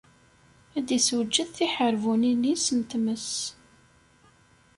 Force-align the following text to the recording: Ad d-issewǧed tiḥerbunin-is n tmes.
Ad 0.77 0.83
d-issewǧed 0.85 1.49
tiḥerbunin-is 1.55 2.65
n 2.77 2.79
tmes. 2.91 3.29